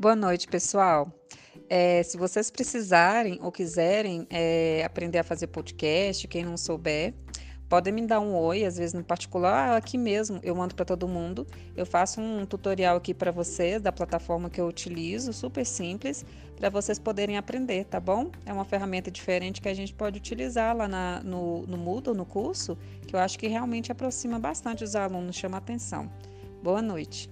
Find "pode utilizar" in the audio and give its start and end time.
19.92-20.74